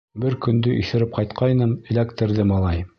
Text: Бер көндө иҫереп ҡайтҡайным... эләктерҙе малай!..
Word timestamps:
Бер 0.21 0.37
көндө 0.45 0.73
иҫереп 0.77 1.13
ҡайтҡайным... 1.19 1.79
эләктерҙе 1.93 2.53
малай!.. 2.55 2.87